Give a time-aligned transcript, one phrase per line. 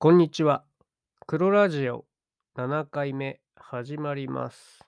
[0.00, 0.62] こんにちは。
[1.26, 2.04] 黒ラジオ
[2.54, 4.86] 7回目始まります。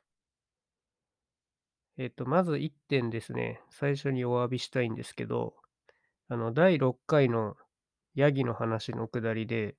[1.99, 5.57] えっと、まず1点ですね、最初にお詫びしたいんですけど、
[6.28, 7.57] あの、第6回の
[8.14, 9.75] ヤギの話のくだりで、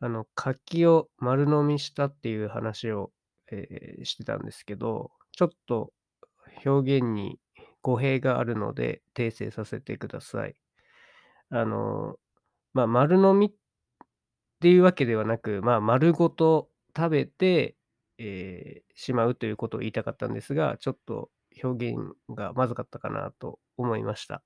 [0.00, 3.12] あの、柿を丸飲みしたっていう話を、
[3.52, 5.92] えーしてたんですけど、ちょっと
[6.64, 7.38] 表現に
[7.82, 10.54] 語弊があるので訂正させてください。
[11.50, 12.16] あの、
[12.72, 13.50] まあ、丸飲みっ
[14.56, 17.76] っていうわけではなく、まあ、丸ごと食べて、
[18.18, 21.30] えーしまうということを言いたかったんですが、ちょっと
[21.62, 21.98] 表現
[22.30, 24.42] がまずかったかなと思いました。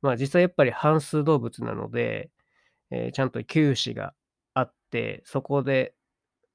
[0.00, 2.30] まあ、実際やっぱり半数動物なので、
[2.90, 4.14] えーちゃんと臼歯が
[4.54, 5.94] あって、そこで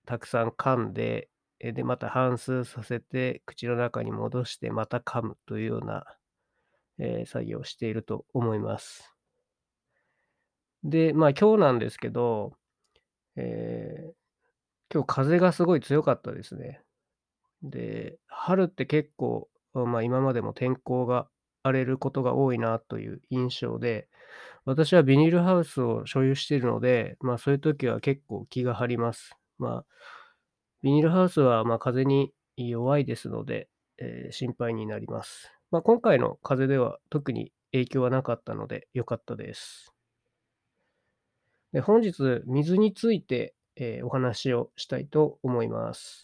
[0.07, 6.05] たくさん噛んで、えーで、また反数させて、口の中に戻してまた噛むというような、
[6.99, 9.13] えー作業をしていると思います。
[10.83, 12.53] で、まあ、今日なんですけど、
[13.35, 14.13] えー
[14.93, 16.81] 今日風がすごい強かったですね。
[17.63, 21.27] で、春って結構、まあ、今までも天候が
[21.63, 24.09] 荒れることが多いなという印象で、
[24.65, 29.35] 私はビニールハウスを所有しているので、まあ、そういう時は結構気が張ります。
[29.59, 29.85] まあ、
[30.83, 35.51] ビニールハウスはまあ風に弱いですので、えー心配になります。
[35.71, 39.93] まあ、今回の風では特に影響はなかったので良かったです。
[41.73, 46.21] で本日、水について、えーお話をしたいと思います。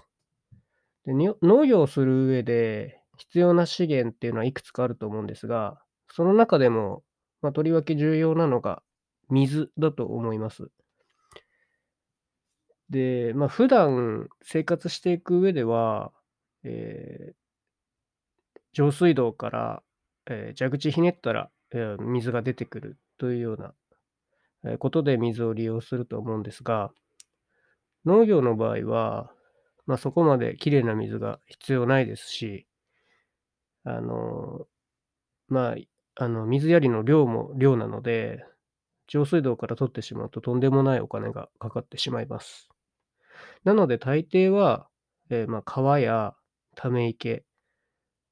[1.05, 5.81] で農業をする上で必要な資源っていうのはいくつかあると思うんですが、
[6.11, 7.03] その中でも、
[7.41, 8.83] まあ、とりわけ重要なのが
[9.29, 10.69] 水だと思います。
[12.89, 16.11] で、まあ、普段生活していく上では、
[16.63, 17.33] えー
[18.73, 19.83] 上水道から、
[20.27, 23.73] えー蛇口ひねったら、えー水が出てくるというような、
[24.77, 26.91] ことで水を利用すると思うんですが、
[28.05, 29.31] 農業の場合は、
[29.85, 32.67] まあ、そこまできれいな水が必要ないですし、
[33.83, 34.67] あの、
[35.47, 38.45] まあ、あの、水やりの量も量なので、
[39.07, 42.69] 上水道から取ってしまうととんでもないお金がかかってしまいます。
[43.63, 44.87] なので大抵は、
[45.29, 46.35] えーまあ、川や
[46.75, 47.45] ため池、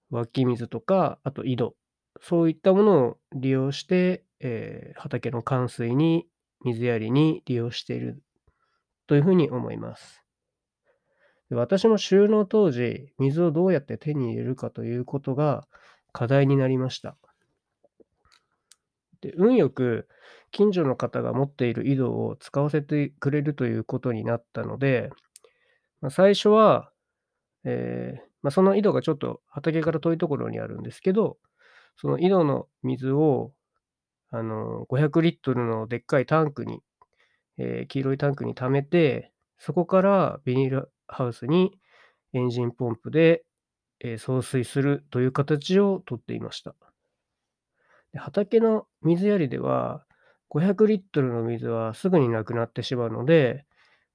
[0.09, 1.75] 湧き水とか、あと井戸、
[2.21, 6.27] そういったものを利用して、えー畑の冠水に、
[6.65, 8.21] 水やりに利用している
[9.07, 10.21] というふうに思います。
[11.51, 15.67] 私も収納当時、水をどうやって手に入れるかということが
[16.11, 17.15] 課題になりました。
[19.21, 20.07] で運よく
[20.51, 25.09] 近所の方が持っている井戸を使わせてくれるということになったので、
[26.01, 26.91] まあ、最初は、
[27.63, 31.37] えーまあ、その井戸がちょっと畑から遠いところにあるんですけど、
[31.97, 33.51] その井戸の水を
[34.35, 36.81] あの500リットルのでっかいタンクに、
[37.57, 41.79] えー黄色いタンクに溜めて、そこからビニールハウスに
[42.33, 43.45] エンジンポンプで、
[44.01, 46.75] えー送水するという形をとっていました。
[48.11, 50.05] で畑の水やりでは、
[50.49, 53.65] 500リットルの水はすぐになくなってしまうので、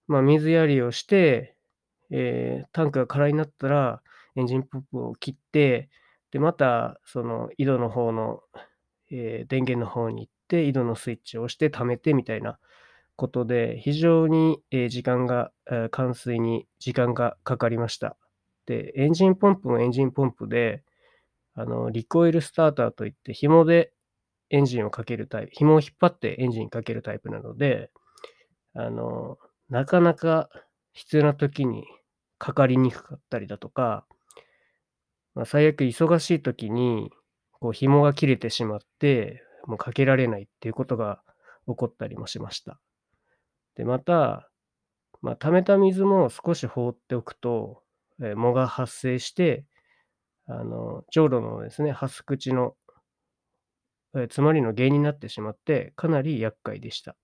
[0.07, 1.57] まあ、水やりをして、
[2.11, 4.03] えータンクが空になったら、
[4.37, 5.89] エンジンポンプを切って、
[6.31, 8.43] で、また、その井戸の方の、
[9.11, 12.59] えー電源の方に行って、井戸のスイッチを押して溜めてみたいな
[13.17, 18.17] ことで、非常に、え時間が、え冠水に時間がかかりました。
[18.67, 20.83] で、エンジンポンプもエンジンポンプで、
[21.55, 23.93] あの、リコイルスターターといって、紐で
[24.51, 27.91] エンジンをかけるタイプ、紐を引っ張ってエンジンかけるタイプなので、
[28.75, 29.39] あの、
[29.69, 30.51] なかなか
[30.93, 31.85] 必要な時に
[32.39, 34.07] かかりにくかったりだとか、
[35.35, 37.11] まあ、最悪忙しい時に、
[37.61, 41.23] こう紐が切れてしまって、もうかけられないっていうことが
[41.69, 42.81] 起こったりもしました。
[43.77, 44.51] で、また、
[45.23, 47.83] まあ、溜めた水も少し放っておくと、
[48.23, 49.65] えー藻が発生して、
[50.47, 52.75] あの、じょうろのですね、ハス口の、
[54.15, 57.17] えー詰まりの原因になってしまって、かなり厄介でした。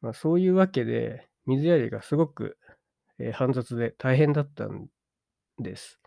[0.00, 2.56] まあ、そういうわけで、水やりがすごく、
[3.18, 4.88] えー煩雑で大変だったん
[5.58, 6.00] です。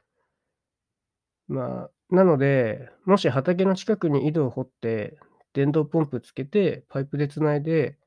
[1.48, 5.18] まあ、なので、もし畑の近くに井戸を掘って、
[5.54, 7.98] 電動ポンプつけて、パイプでつないで、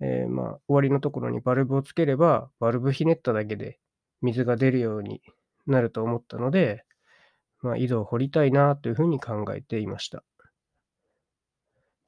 [0.00, 3.78] えーまあ、終わりのところにバルブをつければ、バルブひねっただけで
[4.22, 5.22] 水が出るように
[5.66, 6.84] なると思ったので、
[7.62, 10.24] まあ、井戸を掘りたいなというふうに考えていました。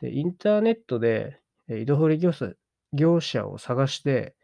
[0.00, 2.52] で、インターネットで、井戸掘り業者
[2.92, 4.34] 業者を探して、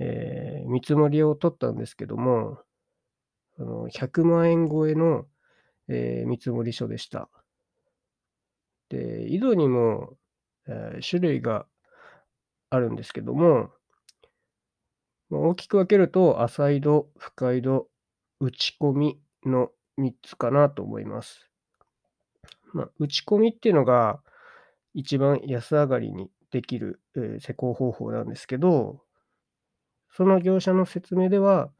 [0.00, 2.58] えー見積もりを取ったんですけども、
[3.58, 5.26] あの100万円超えの、
[5.88, 7.28] えー見積も書でした。
[8.90, 10.16] で、井戸にも、
[10.66, 11.66] えー種類が
[12.70, 13.70] あるんですけども、
[15.30, 17.88] ま、大きく分けると、浅井戸、深井戸、
[18.40, 21.50] 打ち込みの3つかなと思います。
[22.72, 24.20] ま、打ち込みっていうのが、
[24.94, 29.02] 一番安上がりにできる、え、施工方法なんですけど、
[30.10, 31.72] その業者の説明では、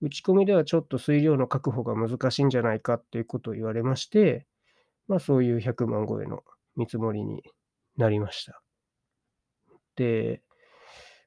[0.00, 4.46] 打ち込みではちょっと水量の確保が難しいんじゃないかっていうことを言われまして、
[5.08, 6.42] まあ、そういう100万超えの
[6.76, 7.42] 見積もりに
[7.96, 8.62] なりました。
[9.96, 10.42] で、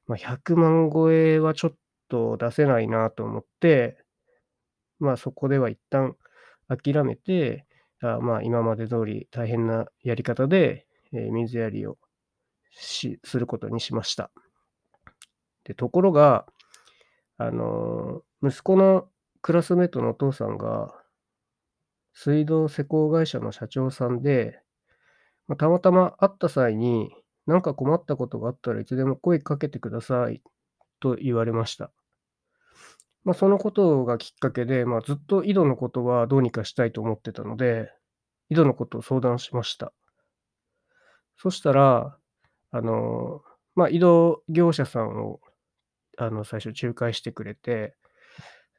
[0.06, 1.74] ま、100万超えはちょっ
[2.08, 3.98] と出せないなと思って、
[4.98, 6.16] まあ、そこでは一旦
[6.68, 7.64] 諦めて、
[8.02, 11.98] あ、まあ、今まで通り大変なやり方で、え、水やりを
[12.70, 14.30] しすることにしました。
[15.64, 16.46] で、ところが、
[17.40, 19.08] あの、息子の
[19.42, 20.92] クラスメイトのお父さんが
[22.14, 24.60] 水道施工会社の社長さんで、
[25.48, 27.10] ま、たまたま会った際に、
[27.46, 30.42] 「なんか困ったことがあったらいつでも声かけてください」
[31.00, 31.92] と言われました。
[33.24, 37.92] ま、そのことがきっかけで、ま、ずっと井戸のことはどうにかしたいと思ってたので、
[38.50, 39.92] 井戸のことを相談しました。
[41.36, 42.16] そしたら、
[42.72, 43.42] あの、
[43.76, 45.40] ま、井戸業者さんを、
[46.18, 47.94] あの、最初仲介してくれて、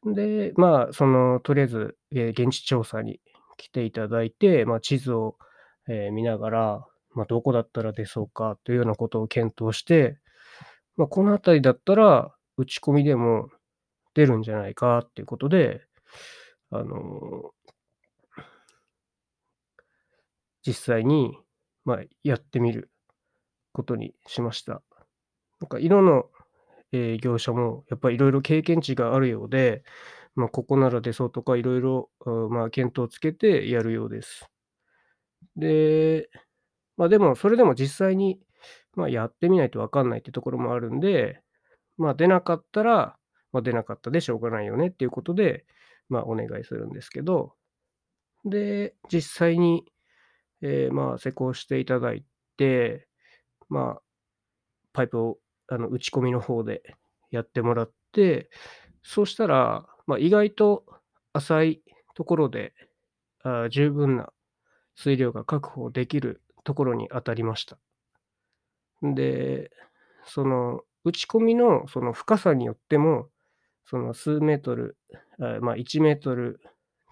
[0.05, 3.21] で、まあ、その、とりあえず、え、現地調査に
[3.57, 5.37] 来ていただいて、ま、地図を、
[5.89, 10.19] え、見ながら、ま、どこだったら出そうかというようなことを検討して、
[10.97, 13.49] ま、この辺りだったら、打ち込みでも
[14.15, 15.81] 出るんじゃないかっていうことで、
[16.71, 17.51] あの
[20.65, 21.37] 実際に、
[21.85, 22.89] ま、やってみる
[23.73, 24.81] ことにしました。
[25.61, 26.25] なんか井戸の、
[26.91, 29.83] え、業者もやっぱり色々経験値があるようで、
[30.35, 32.05] ま、ここなら出そうとか色々、
[32.47, 34.49] う、ま、見当をつけてやるようです。
[35.57, 36.29] で、
[36.97, 38.39] まあ、でもそれでも実際に、
[38.95, 41.41] ま、やってみないと分かんないってところもあるんで、
[41.97, 43.17] まあ、出なかったら、
[43.53, 45.65] ま、出なかったでしょうがないよねっていうことで、
[46.09, 47.53] まあ、お願いするんですけど、
[48.45, 49.85] で、実際に、
[50.63, 52.25] え、まあ、施工していただい
[52.57, 53.07] て、
[53.69, 54.03] まあ、
[54.93, 56.83] パイプを、あの、打ち込みの方で
[57.31, 58.49] やってもらって、
[59.03, 60.85] そうしたら、ま、意外と
[61.33, 61.81] 浅い
[62.15, 62.73] ところで、
[63.43, 64.31] あ、十分な
[64.95, 67.77] 水量が確保できるところに当たりました。
[69.01, 69.71] で、
[70.25, 73.27] その、打ち込みのその深さによっても、
[73.85, 74.97] その数メートル、
[75.39, 76.59] あ、ま、1メートル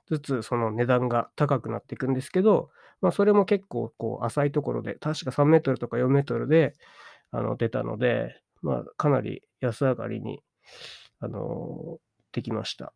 [0.10, 2.70] ずつその値段が高くなっていくんですけど、
[3.02, 6.76] まあ、それも結構こう浅いところで、確か3メートルとか4メートルで、
[7.32, 10.42] あの、出たので、まあ、かなり安上がりに、
[11.20, 12.00] あの、
[12.32, 12.94] できました。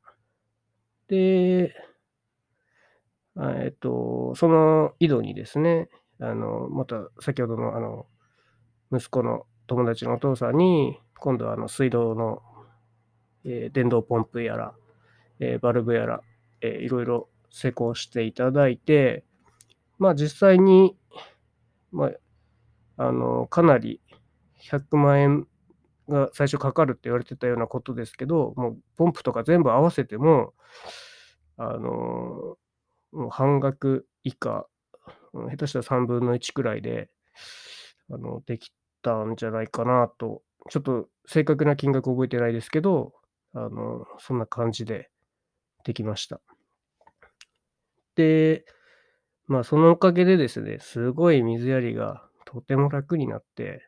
[1.08, 1.74] で、
[3.38, 8.06] えっと、その井戸にですね、あの、また先ほどの、あの、
[8.92, 12.42] 息子の友達のお父さんに、今度はあの水道の、
[13.46, 14.76] え、電動ポンプやら、
[15.40, 16.22] え、バルブやら、
[16.62, 19.24] え、色々施工していただいて、
[19.98, 20.98] まあ、実際に、
[21.92, 22.12] ま、
[22.98, 24.02] あの、かなり
[24.58, 25.48] 100万円
[26.12, 30.54] が最初かかるって言われてたようなことですけど、もうポンプとか全部合わせても、
[31.58, 32.58] あの、
[33.12, 34.68] もう半額以下、
[35.34, 37.10] 下手したら3分の1くらいで、
[38.10, 38.72] あの、でき
[39.02, 43.14] たんじゃないかなと、ちょっと正確な金額覚えてないですけど、
[43.54, 45.10] あの、そんな感じで
[45.84, 46.42] できました。
[48.16, 48.66] で、
[49.48, 53.88] まあ、そのおかげでですね、すごい水やりがとても楽になって、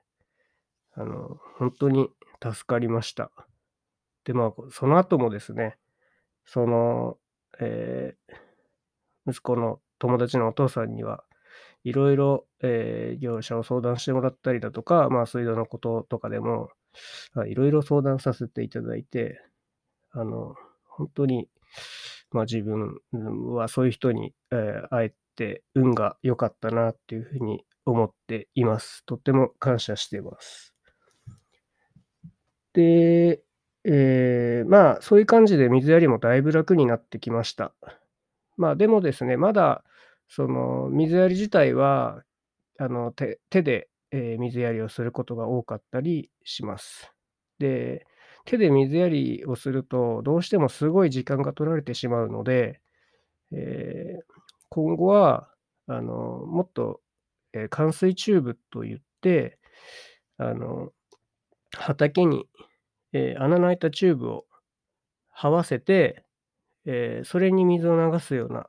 [0.95, 2.09] あの、ほんとに
[2.43, 3.31] 助かりました。
[4.25, 5.77] で、まあ、その後もですね、
[6.45, 7.17] その、
[7.61, 8.35] ええ、
[9.31, 11.23] 息子の友達のお父さんには、
[11.83, 16.69] 色々、え、業者を相談してもらったりだとか、まあ、水道のこととかでも、
[17.33, 19.41] ま、色々相談させていただいて、
[20.11, 20.55] あの、
[20.87, 21.49] ほんとに、
[22.31, 22.99] まあ、自分
[23.53, 29.05] はそういう人に、え、会えて運が良かったなっていう風に思っています。
[29.05, 30.72] とっても感謝しています。
[32.73, 33.43] で、
[33.85, 37.73] ええ、まあ、そういう感じで水やりもだいぶ楽になってきました。
[38.57, 39.83] まあ、でもですね、まだ
[40.29, 42.23] その水やり自体は、
[42.79, 47.11] あの、手手で、え、水やりをすることが多かったりします。
[47.59, 48.07] で、
[48.45, 52.81] 手で水やりをすると、どうしてもすごい時間が取られてしまうので、
[53.53, 54.23] ええ、
[54.69, 55.49] 今後は、
[55.87, 56.13] あの、
[56.47, 57.01] もっと、
[57.53, 59.59] え、灌水チューブと言って、
[60.37, 60.91] あの、
[61.77, 62.47] 畑に、
[63.13, 64.45] え、穴の開いたチューブを
[65.37, 66.25] 這わせて、
[66.85, 68.67] え、それに水を流すような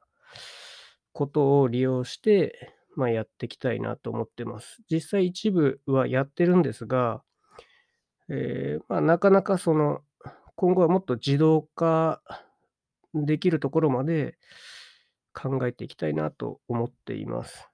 [1.13, 4.83] ことを利用して、ま、やっていきたいなと思ってます。
[4.91, 7.23] 実際一部はやってるんですが、
[8.31, 10.01] ええ、ま、なかなかその、
[10.57, 12.23] 今後はもっと自動化
[13.15, 14.39] できるところまで
[15.35, 17.69] 考えていきたいなと思っています。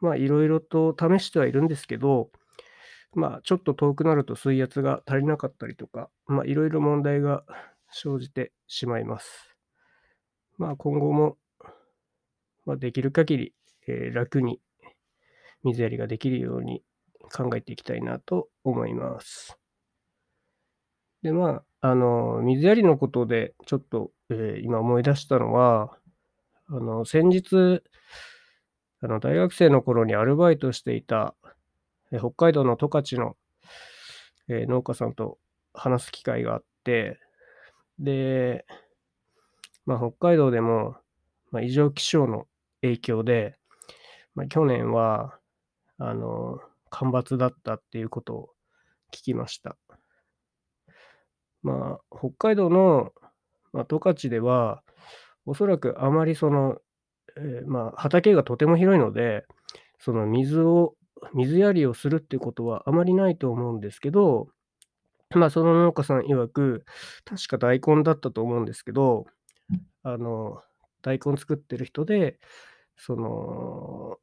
[0.00, 2.30] ま、色々と試してはいるんですけど、
[3.16, 7.44] まあ、ちょっと遠くなると水圧が足りなかったりとか、ま、色々問題が
[7.90, 9.56] 生じてしまいます。
[10.58, 11.36] まあ、今後も
[12.66, 13.54] ま、できる限り、
[13.88, 14.60] ええ、楽に
[15.64, 16.82] 水やりができるように
[17.34, 19.58] 考えていきたいなと思います。
[21.22, 25.96] で、まあ、あの、水やりのことでちょっと、ええ、今思い出したのは、
[26.68, 27.82] あの、先日
[29.02, 31.34] あの、大学生の頃にアルバイトしていた、
[32.12, 33.36] え、北海道の十勝の、
[34.48, 35.38] ええ、農家さんと
[35.74, 37.18] 話す機会があって、
[37.98, 38.66] で、
[39.86, 40.96] まあ、北海道でも、
[41.50, 42.46] まあ、異常気象の
[42.82, 43.56] 影響で、
[44.34, 45.38] まあ、去年は、
[45.98, 46.60] あの、
[46.90, 48.50] 干ばつだったっていうことを
[49.12, 49.76] 聞きました。
[51.62, 53.12] まあ、北海道の、
[53.72, 54.82] ま、十勝では、
[55.46, 56.78] おそらくあまりその、
[57.38, 59.46] ええ、まあ、畑がとても広いので、
[60.00, 60.95] その水を
[61.34, 64.48] 水やりをするっていうことはあまりないと思うんですけど、
[65.34, 66.84] ま、その農家さん曰く、
[67.24, 69.26] 確か大根だったと思うんですけど、
[70.02, 70.62] あの、
[71.02, 72.38] 大根作ってる人で、
[72.96, 74.18] その、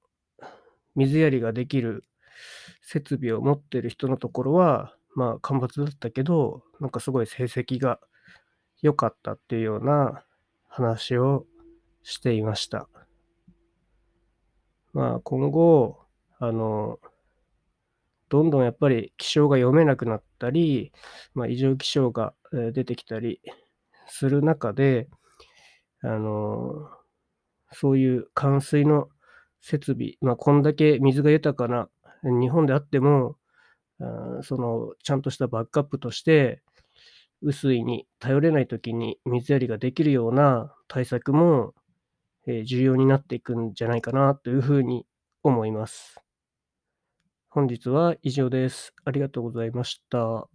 [0.96, 2.04] 水やりができる
[2.82, 8.00] 設備を持ってる人のところは、まあ、干ばつだったけど、なんかすごい成績が
[8.82, 10.24] 良かったっていうような
[10.68, 11.46] 話を
[12.04, 12.88] していました。
[14.94, 16.03] まあ、今後、
[16.44, 17.00] あの
[18.30, 20.92] どんどんやっぱり気象が読めなくなったり、
[21.34, 22.34] ま、異常気象が、
[22.74, 23.42] 出てきたり
[24.08, 25.08] する中で、
[26.04, 26.90] あの、
[27.72, 29.10] そういう冠水の
[29.62, 31.90] 設備、ま、こんだけ水が豊かな
[32.24, 33.38] 日本であっても、
[34.44, 36.62] その、ちゃんとしたバックアップとして、
[37.44, 41.74] 雨水に頼れない時に水やりができるような対策も、
[42.66, 45.06] 重要になっていくんじゃないかなという風に
[45.44, 46.23] 思います。
[47.54, 48.94] 本日は以上です。
[49.06, 50.50] ありがとうございました。